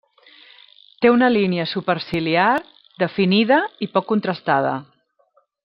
[1.05, 2.47] Té una línia superciliar
[3.05, 4.77] definida i poc contrastada.